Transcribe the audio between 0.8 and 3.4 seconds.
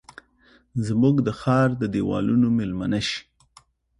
زموږ د ښارد دیوالونو میلمنه شي